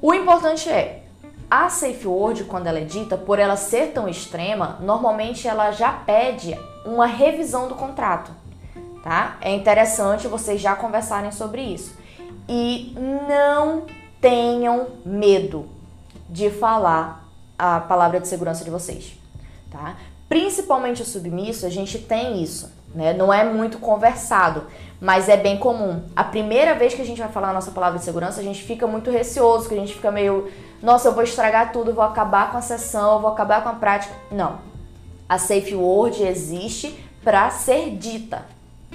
O 0.02 0.14
importante 0.14 0.70
é 0.70 1.04
A 1.50 1.68
safe 1.68 2.08
word, 2.08 2.46
quando 2.46 2.68
ela 2.68 2.80
é 2.80 2.86
dita, 2.86 3.18
por 3.18 3.38
ela 3.38 3.58
ser 3.58 3.88
tão 3.88 4.08
extrema, 4.08 4.78
normalmente 4.80 5.46
ela 5.46 5.72
já 5.72 5.92
pede 5.92 6.58
uma 6.86 7.06
revisão 7.06 7.68
do 7.68 7.76
contrato, 7.76 8.32
tá? 9.04 9.36
É 9.42 9.54
interessante 9.54 10.26
vocês 10.26 10.62
já 10.62 10.74
conversarem 10.74 11.34
sobre 11.34 11.62
isso. 11.62 11.98
E 12.48 12.96
não 13.28 13.84
tenham 14.26 14.88
medo 15.06 15.70
de 16.28 16.50
falar 16.50 17.30
a 17.60 17.80
palavra 17.80 18.20
de 18.20 18.28
segurança 18.28 18.64
de 18.64 18.72
vocês, 18.72 19.16
tá? 19.72 19.98
Principalmente 20.28 21.04
o 21.04 21.06
submisso, 21.06 21.64
a 21.64 21.70
gente 21.70 22.00
tem 22.00 22.42
isso, 22.42 22.74
né? 22.96 23.14
Não 23.14 23.32
é 23.32 23.46
muito 23.46 23.78
conversado, 23.78 24.64
mas 25.00 25.30
é 25.30 25.38
bem 25.38 25.60
comum. 25.60 26.02
A 26.16 26.24
primeira 26.24 26.74
vez 26.74 26.96
que 26.96 27.04
a 27.04 27.06
gente 27.06 27.22
vai 27.22 27.30
falar 27.30 27.52
a 27.52 27.54
nossa 27.54 27.70
palavra 27.70 28.00
de 28.00 28.04
segurança, 28.04 28.42
a 28.42 28.44
gente 28.44 28.64
fica 28.64 28.88
muito 28.88 29.12
receoso, 29.12 29.70
que 29.70 29.76
a 29.76 29.78
gente 29.80 29.94
fica 29.94 30.10
meio, 30.10 30.52
nossa, 30.82 31.08
eu 31.08 31.14
vou 31.14 31.22
estragar 31.22 31.72
tudo, 31.72 31.94
vou 31.94 32.04
acabar 32.04 32.52
com 32.52 32.58
a 32.58 32.62
sessão, 32.64 33.22
vou 33.22 33.30
acabar 33.30 33.62
com 33.62 33.70
a 33.70 33.74
prática. 33.74 34.16
Não. 34.32 34.58
A 35.30 35.38
safe 35.38 35.76
word 35.76 36.24
existe 36.24 37.00
para 37.24 37.52
ser 37.52 37.92
dita, 37.92 38.44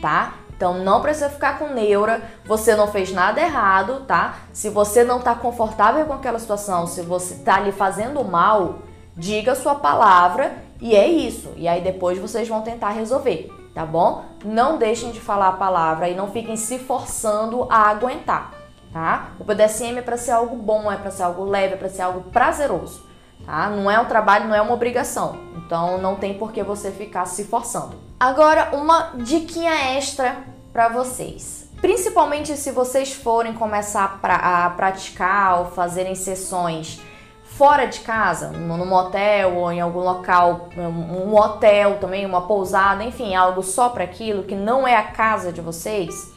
tá? 0.02 0.34
Então 0.60 0.74
não 0.74 1.00
precisa 1.00 1.30
ficar 1.30 1.58
com 1.58 1.68
neura, 1.68 2.20
você 2.44 2.76
não 2.76 2.86
fez 2.86 3.10
nada 3.10 3.40
errado, 3.40 4.04
tá? 4.06 4.40
Se 4.52 4.68
você 4.68 5.02
não 5.02 5.18
tá 5.18 5.34
confortável 5.34 6.04
com 6.04 6.12
aquela 6.12 6.38
situação, 6.38 6.86
se 6.86 7.00
você 7.00 7.36
tá 7.36 7.58
lhe 7.60 7.72
fazendo 7.72 8.22
mal, 8.22 8.80
diga 9.16 9.52
a 9.52 9.56
sua 9.56 9.76
palavra 9.76 10.52
e 10.78 10.94
é 10.94 11.08
isso. 11.08 11.50
E 11.56 11.66
aí 11.66 11.80
depois 11.80 12.18
vocês 12.18 12.46
vão 12.46 12.60
tentar 12.60 12.90
resolver, 12.90 13.50
tá 13.74 13.86
bom? 13.86 14.22
Não 14.44 14.76
deixem 14.76 15.12
de 15.12 15.18
falar 15.18 15.48
a 15.48 15.52
palavra 15.52 16.10
e 16.10 16.14
não 16.14 16.30
fiquem 16.30 16.56
se 16.56 16.78
forçando 16.78 17.66
a 17.70 17.88
aguentar, 17.88 18.52
tá? 18.92 19.30
O 19.40 19.44
BDSM 19.44 19.96
é 19.96 20.02
para 20.02 20.18
ser 20.18 20.32
algo 20.32 20.56
bom, 20.56 20.92
é 20.92 20.96
para 20.98 21.10
ser 21.10 21.22
algo 21.22 21.42
leve, 21.42 21.72
é 21.72 21.78
para 21.78 21.88
ser 21.88 22.02
algo 22.02 22.30
prazeroso, 22.30 23.02
tá? 23.46 23.70
Não 23.70 23.90
é 23.90 23.98
um 23.98 24.04
trabalho, 24.04 24.46
não 24.46 24.54
é 24.54 24.60
uma 24.60 24.74
obrigação. 24.74 25.38
Então 25.56 25.96
não 25.96 26.16
tem 26.16 26.34
por 26.34 26.52
que 26.52 26.62
você 26.62 26.90
ficar 26.90 27.24
se 27.24 27.44
forçando. 27.44 28.09
Agora, 28.20 28.68
uma 28.74 29.12
diquinha 29.14 29.96
extra 29.96 30.44
para 30.74 30.90
vocês. 30.90 31.70
Principalmente 31.80 32.54
se 32.54 32.70
vocês 32.70 33.14
forem 33.14 33.54
começar 33.54 34.20
a 34.22 34.68
praticar 34.68 35.60
ou 35.60 35.70
fazerem 35.70 36.14
sessões 36.14 37.00
fora 37.42 37.86
de 37.86 38.00
casa, 38.00 38.48
no 38.48 38.84
motel 38.84 39.56
ou 39.56 39.72
em 39.72 39.80
algum 39.80 40.00
local, 40.00 40.68
um 40.76 41.34
hotel 41.34 41.96
também, 41.98 42.26
uma 42.26 42.42
pousada, 42.42 43.02
enfim, 43.02 43.34
algo 43.34 43.62
só 43.62 43.88
para 43.88 44.04
aquilo 44.04 44.42
que 44.42 44.54
não 44.54 44.86
é 44.86 44.96
a 44.96 45.04
casa 45.04 45.50
de 45.50 45.62
vocês, 45.62 46.30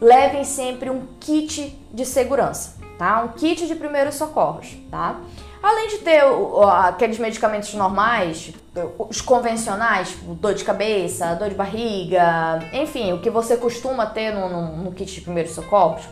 levem 0.00 0.44
sempre 0.44 0.90
um 0.90 1.08
kit 1.18 1.76
de 1.92 2.06
segurança, 2.06 2.76
tá? 2.96 3.24
Um 3.24 3.28
kit 3.36 3.66
de 3.66 3.74
primeiros 3.74 4.14
socorros, 4.14 4.76
tá? 4.92 5.16
Além 5.60 5.88
de 5.88 5.98
ter 5.98 6.22
aqueles 6.84 7.18
medicamentos 7.18 7.74
normais, 7.74 8.54
os 8.98 9.20
convencionais, 9.20 10.10
tipo 10.10 10.34
dor 10.34 10.54
de 10.54 10.64
cabeça, 10.64 11.34
dor 11.34 11.48
de 11.48 11.54
barriga, 11.54 12.60
enfim, 12.72 13.12
o 13.12 13.20
que 13.20 13.30
você 13.30 13.56
costuma 13.56 14.06
ter 14.06 14.32
no, 14.32 14.48
no, 14.48 14.76
no 14.76 14.92
kit 14.92 15.12
de 15.12 15.20
primeiros 15.20 15.52
socorros, 15.52 16.02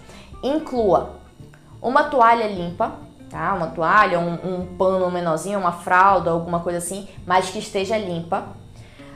inclua 0.43 1.17
uma 1.81 2.05
toalha 2.05 2.47
limpa, 2.47 2.93
tá? 3.31 3.53
Uma 3.55 3.67
toalha, 3.67 4.19
um, 4.19 4.33
um, 4.33 4.77
pano 4.77 5.11
menorzinho, 5.11 5.59
uma 5.59 5.73
fralda, 5.73 6.31
alguma 6.31 6.61
coisa 6.61 6.79
assim, 6.79 7.07
mas 7.27 7.51
que 7.51 7.59
esteja 7.59 7.99
limpa. 7.99 8.45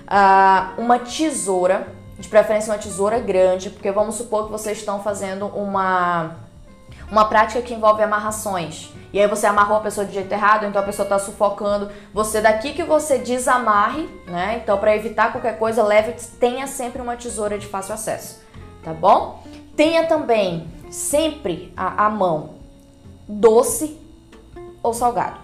Uh, 0.06 0.80
uma 0.80 0.98
tesoura, 0.98 1.88
de 2.18 2.28
preferência 2.28 2.72
uma 2.72 2.78
tesoura 2.78 3.18
grande, 3.18 3.70
porque 3.70 3.90
vamos 3.90 4.16
supor 4.16 4.46
que 4.46 4.52
vocês 4.52 4.78
estão 4.78 5.02
fazendo 5.02 5.46
uma, 5.46 6.36
uma 7.10 7.24
prática 7.24 7.62
que 7.62 7.74
envolve 7.74 8.02
amarrações. 8.02 8.90
E 9.12 9.18
aí 9.18 9.26
você 9.26 9.46
amarrou 9.46 9.78
a 9.78 9.80
pessoa 9.80 10.06
de 10.06 10.12
jeito 10.12 10.30
errado, 10.30 10.66
então 10.66 10.82
a 10.82 10.84
pessoa 10.84 11.04
está 11.04 11.18
sufocando. 11.18 11.90
Você 12.12 12.40
daqui 12.40 12.72
que 12.72 12.82
você 12.82 13.18
desamarre, 13.18 14.08
né? 14.26 14.60
Então 14.62 14.76
para 14.78 14.94
evitar 14.94 15.32
qualquer 15.32 15.58
coisa, 15.58 15.82
leve, 15.82 16.12
tenha 16.38 16.66
sempre 16.66 17.00
uma 17.00 17.16
tesoura 17.16 17.58
de 17.58 17.66
fácil 17.66 17.94
acesso, 17.94 18.40
tá 18.82 18.92
bom? 18.92 19.42
Tenha 19.74 20.06
também 20.06 20.68
sempre 20.90 21.72
a, 21.76 22.10
mão 22.10 22.50
doce 23.26 23.98
ou 24.82 24.92
salgado, 24.92 25.38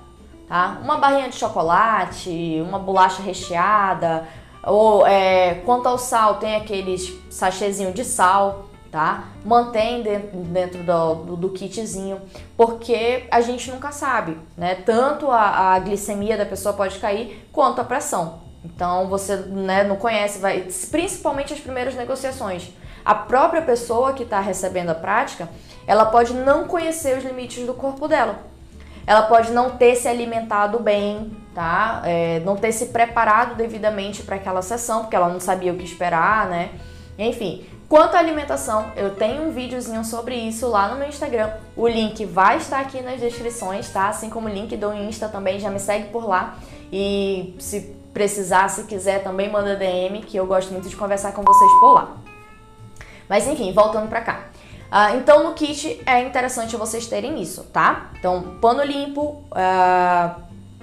tá? 0.49 0.79
Uma 0.83 0.99
barrinha 0.99 1.29
de 1.29 1.37
chocolate, 1.37 2.63
uma 2.67 2.79
bolacha 2.79 3.23
recheada, 3.23 4.27
ou 4.63 5.07
é, 5.07 5.55
quanto 5.65 5.87
ao 5.87 5.99
sal, 5.99 6.37
tem 6.37 6.57
aqueles 6.57 7.13
sachêzinho 7.31 7.93
de 7.93 8.05
sal, 8.05 8.64
tá? 8.95 9.25
Mantém 9.45 10.05
dentro, 10.05 10.85
do, 10.85 11.15
do, 11.15 11.37
do, 11.37 11.51
kitzinho, 11.51 12.23
porque 12.57 13.25
a 13.29 13.41
gente 13.41 13.69
nunca 13.69 13.91
sabe, 13.91 14.39
né? 14.57 14.77
Tanto 14.87 15.33
a, 15.33 15.75
a, 15.75 15.79
glicemia 15.81 16.37
da 16.37 16.47
pessoa 16.47 16.73
pode 16.73 17.01
cair, 17.01 17.45
quanto 17.51 17.81
a 17.81 17.85
pressão. 17.85 18.43
Então 18.65 19.09
você 19.09 19.35
né, 19.35 19.83
não 19.83 19.97
conhece, 19.97 20.39
vai, 20.39 20.69
principalmente 20.93 21.53
as 21.53 21.59
primeiras 21.59 21.97
negociações. 21.97 22.71
A 23.05 23.17
própria 23.17 23.63
pessoa 23.63 24.13
que 24.13 24.23
está 24.23 24.39
recebendo 24.39 24.91
a 24.91 24.95
prática, 24.95 25.49
ela 25.89 26.05
pode 26.05 26.33
não 26.33 26.69
conhecer 26.69 27.19
os 27.19 27.25
limites 27.25 27.67
do 27.67 27.75
corpo 27.75 28.07
dela. 28.07 28.45
Ela 29.05 29.23
pode 29.23 29.51
não 29.51 29.71
ter 29.71 29.97
se 29.97 30.07
alimentado 30.07 30.79
bem, 30.79 31.33
tá? 31.53 32.01
É, 32.05 32.39
não 32.45 32.55
ter 32.55 32.71
se 32.71 32.87
preparado 32.87 33.57
devidamente 33.57 34.23
para 34.23 34.37
aquela 34.37 34.63
sessão, 34.63 35.01
porque 35.01 35.17
ela 35.17 35.29
não 35.29 35.41
sabia 35.41 35.73
o 35.73 35.77
que 35.77 35.85
esperar, 35.85 36.49
né? 36.49 36.71
Enfim, 37.19 37.65
Quanto 37.89 38.17
à 38.17 38.19
alimentação, 38.19 38.91
eu 38.97 39.15
tenho 39.15 39.43
um 39.43 39.53
videozinho 39.53 40.05
sobre 40.05 40.35
isso 40.35 40.67
lá 40.67 40.89
no 40.89 40.97
meu 40.97 41.09
Instagram. 41.09 41.53
O 41.77 41.87
link 41.87 42.25
vai 42.25 42.57
estar 42.57 42.81
aqui 42.81 43.01
nas 43.03 43.21
descrições, 43.21 43.89
tá? 43.91 44.09
Assim 44.09 44.31
como 44.31 44.49
o 44.49 44.51
link 44.51 44.75
do 44.77 44.93
Insta 44.93 45.29
também, 45.29 45.61
já 45.61 45.71
me 45.71 45.79
segue 45.79 46.09
por 46.09 46.27
lá. 46.27 46.57
E 46.91 47.55
se 47.59 47.95
precisar, 48.13 48.69
se 48.69 48.85
quiser, 48.85 49.23
também 49.23 49.51
manda 49.51 49.77
DM, 49.77 50.23
que 50.23 50.37
eu 50.37 50.47
gosto 50.47 50.73
muito 50.73 50.89
de 50.89 50.97
conversar 50.97 51.33
com 51.33 51.43
vocês 51.43 51.71
por 51.79 51.93
lá. 51.93 52.17
Mas 53.29 53.47
enfim, 53.47 53.73
voltando 53.73 54.09
pra 54.09 54.23
cá. 54.23 54.45
Uh, 54.91 55.17
então 55.19 55.45
no 55.45 55.55
kit 55.55 56.03
é 56.07 56.21
interessante 56.23 56.77
vocês 56.77 57.07
terem 57.07 57.41
isso, 57.43 57.65
tá? 57.65 58.11
Então, 58.19 58.57
pano 58.61 58.83
limpo, 58.83 59.45
uh, 59.53 60.43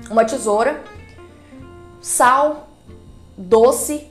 uma 0.09 0.23
tesoura, 0.23 0.83
sal, 1.99 2.67
doce 3.37 4.10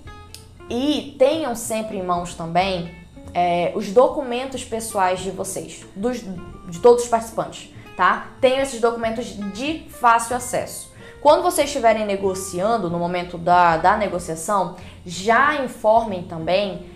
e 0.71 1.17
tenham 1.19 1.55
sempre 1.57 1.99
em 1.99 2.03
mãos 2.03 2.35
também 2.35 2.95
é, 3.35 3.73
os 3.75 3.93
documentos 3.93 4.65
pessoais 4.65 5.21
de 5.21 5.31
vocês, 5.31 5.85
dos, 5.97 6.21
de 6.69 6.79
todos 6.79 7.05
os 7.05 7.09
participantes, 7.09 7.75
tá? 7.97 8.29
Tenham 8.41 8.61
esses 8.61 8.81
documentos 8.81 9.27
de 9.53 9.87
fácil 9.89 10.37
acesso. 10.37 10.91
Quando 11.21 11.43
vocês 11.43 11.69
estiverem 11.69 12.07
negociando, 12.07 12.89
no 12.89 12.99
momento 12.99 13.37
da, 13.37 13.77
da 13.77 13.97
negociação, 13.97 14.77
já 15.05 15.62
informem 15.62 16.23
também 16.23 16.87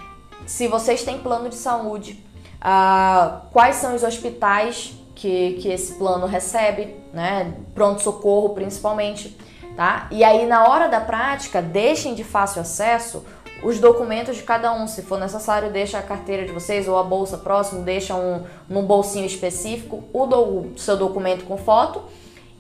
se 0.47 0.66
vocês 0.69 1.02
têm 1.02 1.19
plano 1.19 1.49
de 1.49 1.57
saúde, 1.57 2.25
uh, 2.61 3.40
quais 3.52 3.76
são 3.76 3.95
os 3.95 4.02
hospitais 4.02 4.95
que, 5.14 5.59
que 5.61 5.69
esse 5.69 5.95
plano 5.95 6.26
recebe, 6.26 6.97
né? 7.12 7.54
Pronto-socorro 7.75 8.50
principalmente, 8.50 9.37
tá? 9.76 10.09
E 10.11 10.25
aí, 10.25 10.47
na 10.47 10.69
hora 10.69 10.88
da 10.88 11.00
prática, 11.00 11.61
deixem 11.61 12.14
de 12.14 12.25
fácil 12.25 12.62
acesso 12.62 13.25
os 13.64 13.80
documentos 13.80 14.37
de 14.37 14.42
cada 14.42 14.73
um. 14.73 14.87
Se 14.87 15.02
for 15.02 15.18
necessário, 15.18 15.73
deixa 15.73 15.99
a 15.99 16.02
carteira 16.02 16.44
de 16.44 16.52
vocês 16.52 16.87
ou 16.87 16.99
a 16.99 17.02
bolsa 17.02 17.38
próximo, 17.38 17.83
deixa 17.83 18.14
um 18.14 18.44
num 18.68 18.85
bolsinho 18.85 19.26
específico 19.26 20.04
o, 20.12 20.26
do, 20.26 20.42
o 20.42 20.73
seu 20.78 20.97
documento 20.97 21.44
com 21.44 21.56
foto 21.56 22.02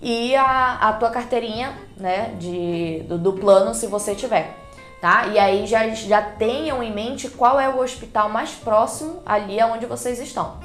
e 0.02 0.34
a, 0.34 0.78
a 0.80 0.92
tua 0.94 1.10
carteirinha, 1.10 1.72
né, 1.96 2.34
de, 2.38 3.04
do, 3.08 3.16
do 3.16 3.32
plano, 3.34 3.74
se 3.74 3.86
você 3.86 4.14
tiver. 4.14 4.54
Tá? 5.00 5.26
E 5.28 5.38
aí 5.38 5.66
já, 5.66 5.88
já 5.88 6.22
tenham 6.22 6.82
em 6.82 6.92
mente 6.92 7.28
qual 7.28 7.60
é 7.60 7.68
o 7.68 7.78
hospital 7.78 8.28
mais 8.28 8.50
próximo 8.52 9.22
ali 9.24 9.60
aonde 9.60 9.86
vocês 9.86 10.18
estão. 10.18 10.58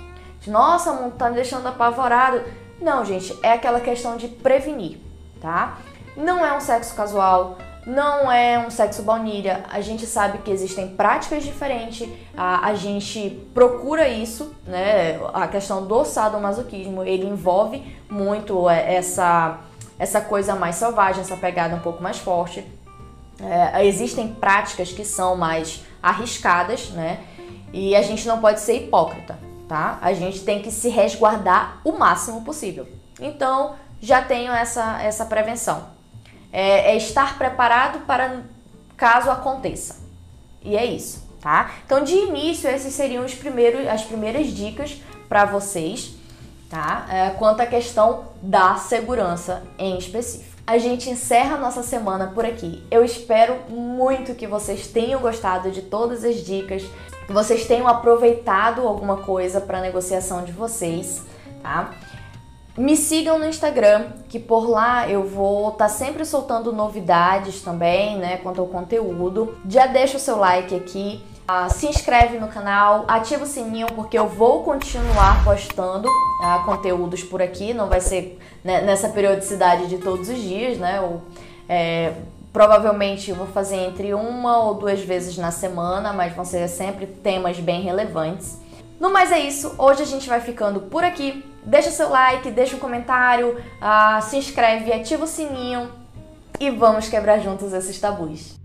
Nossa, 0.47 0.93
tá 1.17 1.29
me 1.29 1.35
deixando 1.35 1.67
apavorado. 1.67 2.41
Não, 2.81 3.03
gente, 3.03 3.37
é 3.43 3.51
aquela 3.51 3.81
questão 3.81 4.15
de 4.15 4.27
prevenir, 4.27 4.97
tá? 5.41 5.77
Não 6.15 6.45
é 6.45 6.55
um 6.55 6.61
sexo 6.61 6.95
casual, 6.95 7.57
não 7.89 8.31
é 8.31 8.59
um 8.59 8.69
sexo 8.69 9.01
baunilha. 9.01 9.63
A 9.67 9.81
gente 9.81 10.05
sabe 10.05 10.37
que 10.39 10.51
existem 10.51 10.89
práticas 10.89 11.43
diferentes, 11.43 12.07
a, 12.37 12.67
a 12.67 12.75
gente 12.75 13.41
procura 13.51 14.07
isso, 14.07 14.53
né? 14.65 15.19
A 15.33 15.47
questão 15.47 15.87
do 15.87 16.05
sadomasoquismo, 16.05 17.03
ele 17.03 17.25
envolve 17.25 17.97
muito 18.07 18.69
é, 18.69 18.93
essa, 18.93 19.59
essa 19.97 20.21
coisa 20.21 20.53
mais 20.55 20.75
selvagem, 20.75 21.21
essa 21.21 21.35
pegada 21.35 21.75
um 21.75 21.79
pouco 21.79 22.03
mais 22.03 22.19
forte. 22.19 22.63
É, 23.41 23.83
existem 23.83 24.27
práticas 24.27 24.91
que 24.91 25.03
são 25.03 25.35
mais 25.35 25.83
arriscadas, 26.01 26.91
né? 26.91 27.21
E 27.73 27.95
a 27.95 28.03
gente 28.03 28.27
não 28.27 28.39
pode 28.39 28.59
ser 28.59 28.83
hipócrita, 28.83 29.39
tá? 29.67 29.97
A 29.99 30.13
gente 30.13 30.41
tem 30.41 30.61
que 30.61 30.69
se 30.69 30.89
resguardar 30.89 31.81
o 31.83 31.93
máximo 31.93 32.43
possível. 32.43 32.87
Então, 33.19 33.75
já 33.99 34.21
tenho 34.21 34.51
essa, 34.53 35.01
essa 35.01 35.25
prevenção 35.25 35.98
é, 36.51 36.91
é 36.91 36.97
estar 36.97 37.37
preparado 37.37 38.05
para 38.05 38.41
caso 38.97 39.29
aconteça. 39.29 39.97
E 40.61 40.75
é 40.75 40.85
isso, 40.85 41.23
tá? 41.41 41.71
Então, 41.85 42.03
de 42.03 42.13
início, 42.13 42.69
esses 42.69 42.93
seriam 42.93 43.23
os 43.23 43.33
primeiros, 43.33 43.87
as 43.87 44.03
primeiras 44.03 44.47
dicas 44.47 45.01
para 45.27 45.45
vocês, 45.45 46.15
tá? 46.69 47.05
É, 47.09 47.29
quanto 47.31 47.61
à 47.61 47.65
questão 47.65 48.25
da 48.41 48.75
segurança 48.75 49.63
em 49.77 49.97
específico. 49.97 50.49
A 50.67 50.77
gente 50.77 51.09
encerra 51.09 51.55
a 51.55 51.59
nossa 51.59 51.81
semana 51.81 52.27
por 52.27 52.45
aqui. 52.45 52.83
Eu 52.91 53.03
espero 53.03 53.55
muito 53.69 54.35
que 54.35 54.45
vocês 54.45 54.85
tenham 54.87 55.19
gostado 55.19 55.71
de 55.71 55.81
todas 55.81 56.23
as 56.23 56.45
dicas, 56.45 56.83
que 57.25 57.33
vocês 57.33 57.65
tenham 57.65 57.87
aproveitado 57.87 58.87
alguma 58.87 59.17
coisa 59.17 59.59
para 59.59 59.81
negociação 59.81 60.43
de 60.43 60.51
vocês, 60.51 61.23
tá? 61.63 61.91
Me 62.79 62.95
sigam 62.95 63.37
no 63.37 63.45
Instagram, 63.45 64.05
que 64.29 64.39
por 64.39 64.69
lá 64.69 65.09
eu 65.09 65.27
vou 65.27 65.67
estar 65.67 65.89
tá 65.89 65.89
sempre 65.89 66.23
soltando 66.23 66.71
novidades 66.71 67.61
também, 67.61 68.17
né, 68.17 68.37
quanto 68.37 68.61
ao 68.61 68.67
conteúdo. 68.67 69.53
Já 69.67 69.85
deixa 69.85 70.15
o 70.15 70.19
seu 70.19 70.37
like 70.37 70.73
aqui, 70.73 71.21
uh, 71.49 71.69
se 71.69 71.87
inscreve 71.87 72.39
no 72.39 72.47
canal, 72.47 73.03
ativa 73.05 73.43
o 73.43 73.45
sininho 73.45 73.87
porque 73.87 74.17
eu 74.17 74.29
vou 74.29 74.63
continuar 74.63 75.43
postando 75.43 76.07
uh, 76.07 76.63
conteúdos 76.63 77.21
por 77.21 77.41
aqui, 77.41 77.73
não 77.73 77.89
vai 77.89 77.99
ser 77.99 78.39
né, 78.63 78.79
nessa 78.79 79.09
periodicidade 79.09 79.87
de 79.87 79.97
todos 79.97 80.29
os 80.29 80.37
dias, 80.37 80.77
né? 80.77 81.01
Ou, 81.01 81.21
é, 81.67 82.13
provavelmente 82.53 83.29
eu 83.29 83.35
vou 83.35 83.47
fazer 83.47 83.75
entre 83.75 84.13
uma 84.13 84.57
ou 84.63 84.75
duas 84.75 85.01
vezes 85.01 85.37
na 85.37 85.51
semana, 85.51 86.13
mas 86.13 86.33
vão 86.33 86.45
ser 86.45 86.65
sempre 86.69 87.05
temas 87.05 87.59
bem 87.59 87.81
relevantes. 87.81 88.57
No 88.99 89.09
mais 89.09 89.31
é 89.31 89.39
isso, 89.39 89.73
hoje 89.77 90.03
a 90.03 90.05
gente 90.05 90.27
vai 90.27 90.41
ficando 90.41 90.81
por 90.81 91.05
aqui. 91.05 91.45
Deixa 91.63 91.89
seu 91.89 92.09
like, 92.09 92.51
deixa 92.51 92.75
um 92.75 92.79
comentário, 92.79 93.57
uh, 93.57 94.21
se 94.21 94.37
inscreve, 94.37 94.91
ativa 94.91 95.23
o 95.23 95.27
sininho 95.27 95.91
e 96.59 96.69
vamos 96.69 97.07
quebrar 97.07 97.39
juntos 97.39 97.71
esses 97.71 97.97
tabus. 97.99 98.58